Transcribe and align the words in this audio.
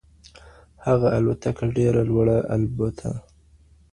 هغه 0.85 1.07
الوتکه 1.17 1.65
ډېره 1.77 2.01
لوړه 2.09 2.37
البوته. 2.55 3.09